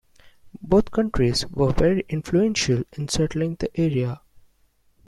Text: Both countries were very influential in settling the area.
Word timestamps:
Both 0.63 0.89
countries 0.89 1.45
were 1.45 1.73
very 1.73 2.03
influential 2.09 2.83
in 2.93 3.07
settling 3.07 3.57
the 3.59 3.69
area. 3.79 4.19